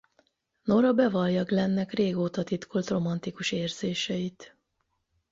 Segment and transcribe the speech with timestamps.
[0.63, 4.55] Nora bevallja Glennek régóta titkolt romantikus érzéseit.